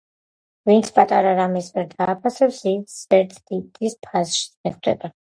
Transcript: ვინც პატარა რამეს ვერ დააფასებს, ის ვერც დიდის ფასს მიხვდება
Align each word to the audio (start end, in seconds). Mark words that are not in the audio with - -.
ვინც 0.69 0.89
პატარა 0.95 1.33
რამეს 1.41 1.69
ვერ 1.77 1.87
დააფასებს, 1.93 2.65
ის 2.75 2.99
ვერც 3.15 3.39
დიდის 3.39 4.01
ფასს 4.09 4.45
მიხვდება 4.47 5.09